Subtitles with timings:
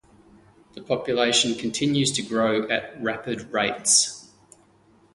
[0.73, 4.31] The population continues to grow at rapid rates.